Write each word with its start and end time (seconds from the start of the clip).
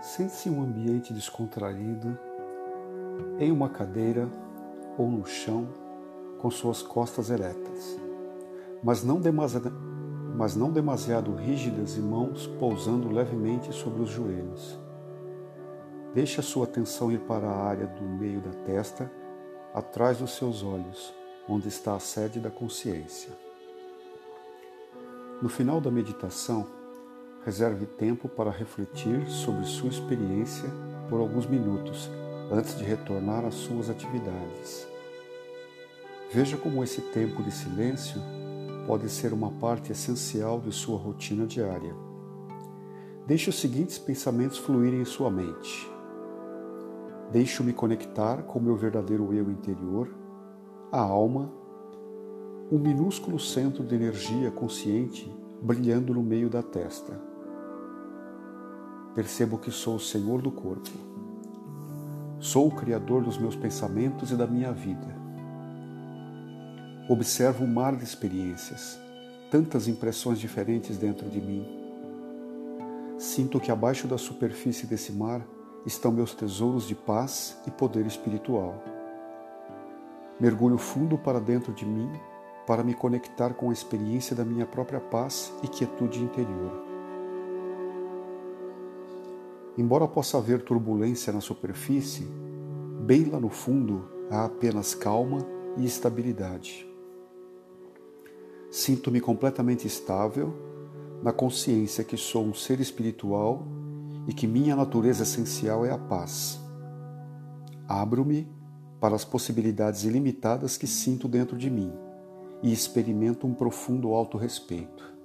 Sente-se 0.00 0.48
em 0.48 0.52
um 0.52 0.62
ambiente 0.62 1.12
descontraído, 1.12 2.18
em 3.38 3.52
uma 3.52 3.68
cadeira 3.68 4.28
ou 4.96 5.10
no 5.10 5.26
chão, 5.26 5.68
com 6.38 6.50
suas 6.50 6.80
costas 6.80 7.28
eretas, 7.28 7.98
mas 8.82 9.04
não, 9.04 9.20
mas 10.34 10.56
não 10.56 10.72
demasiado 10.72 11.34
rígidas 11.34 11.98
e 11.98 12.00
mãos 12.00 12.46
pousando 12.46 13.10
levemente 13.10 13.74
sobre 13.74 14.00
os 14.02 14.08
joelhos. 14.08 14.80
Deixe 16.14 16.40
a 16.40 16.42
sua 16.42 16.64
atenção 16.64 17.12
ir 17.12 17.20
para 17.20 17.46
a 17.46 17.62
área 17.62 17.86
do 17.86 18.02
meio 18.02 18.40
da 18.40 18.52
testa, 18.64 19.12
atrás 19.74 20.18
dos 20.18 20.34
seus 20.34 20.62
olhos, 20.62 21.14
onde 21.46 21.68
está 21.68 21.94
a 21.94 22.00
sede 22.00 22.40
da 22.40 22.50
consciência. 22.50 23.30
No 25.42 25.48
final 25.48 25.80
da 25.80 25.90
meditação, 25.90 26.66
Reserve 27.42 27.86
tempo 27.86 28.28
para 28.28 28.50
refletir 28.50 29.26
sobre 29.26 29.64
sua 29.64 29.88
experiência 29.88 30.68
por 31.08 31.20
alguns 31.20 31.46
minutos 31.46 32.10
antes 32.52 32.76
de 32.76 32.84
retornar 32.84 33.46
às 33.46 33.54
suas 33.54 33.88
atividades. 33.88 34.86
Veja 36.30 36.58
como 36.58 36.84
esse 36.84 37.00
tempo 37.00 37.42
de 37.42 37.50
silêncio 37.50 38.20
pode 38.86 39.08
ser 39.08 39.32
uma 39.32 39.50
parte 39.52 39.90
essencial 39.90 40.60
de 40.60 40.70
sua 40.70 40.98
rotina 40.98 41.46
diária. 41.46 41.94
Deixe 43.26 43.48
os 43.48 43.58
seguintes 43.58 43.98
pensamentos 43.98 44.58
fluírem 44.58 45.00
em 45.00 45.06
sua 45.06 45.30
mente. 45.30 45.90
Deixo-me 47.32 47.72
conectar 47.72 48.42
com 48.42 48.60
meu 48.60 48.76
verdadeiro 48.76 49.32
eu 49.32 49.50
interior, 49.50 50.14
a 50.92 51.00
alma, 51.00 51.50
um 52.70 52.78
minúsculo 52.78 53.38
centro 53.38 53.82
de 53.82 53.94
energia 53.94 54.50
consciente 54.50 55.32
brilhando 55.62 56.12
no 56.12 56.22
meio 56.22 56.50
da 56.50 56.62
testa 56.62 57.29
percebo 59.14 59.58
que 59.58 59.70
sou 59.70 59.96
o 59.96 60.00
Senhor 60.00 60.40
do 60.40 60.50
corpo. 60.50 60.90
Sou 62.38 62.68
o 62.68 62.74
Criador 62.74 63.22
dos 63.22 63.36
meus 63.36 63.56
pensamentos 63.56 64.30
e 64.30 64.36
da 64.36 64.46
minha 64.46 64.72
vida. 64.72 65.18
Observo 67.08 67.64
um 67.64 67.66
mar 67.66 67.96
de 67.96 68.04
experiências, 68.04 68.98
tantas 69.50 69.88
impressões 69.88 70.38
diferentes 70.38 70.96
dentro 70.96 71.28
de 71.28 71.40
mim. 71.40 71.66
Sinto 73.18 73.60
que 73.60 73.70
abaixo 73.70 74.06
da 74.06 74.16
superfície 74.16 74.86
desse 74.86 75.12
mar 75.12 75.44
estão 75.84 76.12
meus 76.12 76.34
tesouros 76.34 76.86
de 76.86 76.94
paz 76.94 77.58
e 77.66 77.70
poder 77.70 78.06
espiritual. 78.06 78.82
Mergulho 80.38 80.78
fundo 80.78 81.18
para 81.18 81.40
dentro 81.40 81.72
de 81.72 81.84
mim 81.84 82.10
para 82.66 82.84
me 82.84 82.94
conectar 82.94 83.52
com 83.54 83.70
a 83.70 83.72
experiência 83.72 84.36
da 84.36 84.44
minha 84.44 84.64
própria 84.64 85.00
paz 85.00 85.52
e 85.62 85.68
quietude 85.68 86.22
interior. 86.22 86.89
Embora 89.78 90.06
possa 90.06 90.38
haver 90.38 90.62
turbulência 90.62 91.32
na 91.32 91.40
superfície, 91.40 92.26
bem 93.00 93.24
lá 93.24 93.38
no 93.40 93.48
fundo 93.48 94.08
há 94.30 94.44
apenas 94.44 94.94
calma 94.94 95.38
e 95.76 95.84
estabilidade. 95.84 96.86
Sinto-me 98.70 99.20
completamente 99.20 99.86
estável 99.86 100.54
na 101.22 101.32
consciência 101.32 102.04
que 102.04 102.16
sou 102.16 102.44
um 102.44 102.54
ser 102.54 102.80
espiritual 102.80 103.66
e 104.26 104.32
que 104.32 104.46
minha 104.46 104.76
natureza 104.76 105.22
essencial 105.22 105.84
é 105.84 105.90
a 105.90 105.98
paz. 105.98 106.60
Abro-me 107.88 108.48
para 109.00 109.16
as 109.16 109.24
possibilidades 109.24 110.04
ilimitadas 110.04 110.76
que 110.76 110.86
sinto 110.86 111.26
dentro 111.26 111.56
de 111.56 111.70
mim 111.70 111.92
e 112.62 112.72
experimento 112.72 113.46
um 113.46 113.54
profundo 113.54 114.14
autorrespeito. 114.14 115.19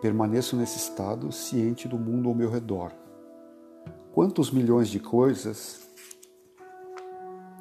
Permaneço 0.00 0.56
nesse 0.56 0.78
estado 0.78 1.32
ciente 1.32 1.88
do 1.88 1.98
mundo 1.98 2.28
ao 2.28 2.34
meu 2.34 2.50
redor 2.50 2.92
Quantos 4.14 4.52
milhões 4.52 4.90
de 4.90 5.00
coisas 5.00 5.92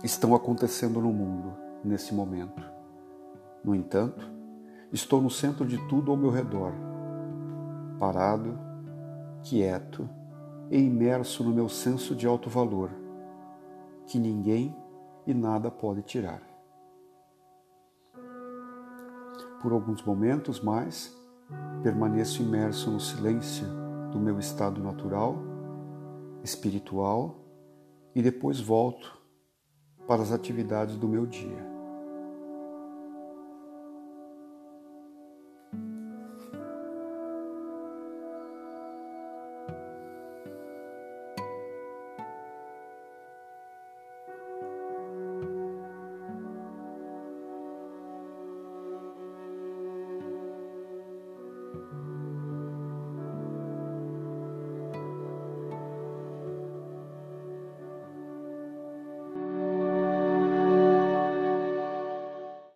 estão 0.03 0.35
acontecendo 0.35 1.01
no 1.01 1.11
mundo 1.11 1.57
nesse 1.83 2.13
momento? 2.13 2.61
No 3.63 3.73
entanto, 3.73 4.29
estou 4.91 5.19
no 5.19 5.31
centro 5.31 5.65
de 5.65 5.79
tudo 5.87 6.11
ao 6.11 6.17
meu 6.17 6.29
redor, 6.29 6.71
parado, 7.99 8.55
quieto 9.41 10.07
e 10.69 10.77
imerso 10.77 11.43
no 11.43 11.49
meu 11.49 11.67
senso 11.67 12.13
de 12.13 12.27
alto 12.27 12.51
valor, 12.51 12.91
que 14.05 14.19
ninguém 14.19 14.77
e 15.25 15.33
nada 15.33 15.71
pode 15.71 16.03
tirar. 16.03 16.43
Por 19.59 19.71
alguns 19.71 20.03
momentos 20.03 20.59
mais, 20.59 21.11
permaneço 21.81 22.41
imerso 22.41 22.91
no 22.91 22.99
silêncio 22.99 23.65
do 24.11 24.19
meu 24.19 24.39
estado 24.39 24.81
natural 24.81 25.53
espiritual 26.43 27.39
e 28.13 28.21
depois 28.21 28.59
volto 28.59 29.17
para 30.07 30.21
as 30.21 30.31
atividades 30.31 30.97
do 30.97 31.07
meu 31.07 31.25
dia. 31.25 31.72